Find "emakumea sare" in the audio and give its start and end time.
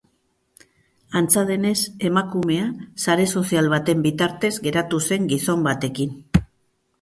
2.09-3.27